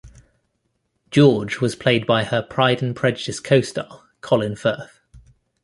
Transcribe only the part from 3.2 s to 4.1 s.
costar